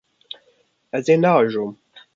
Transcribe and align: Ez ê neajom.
Ez 0.97 1.05
ê 1.13 1.15
neajom. 1.21 1.71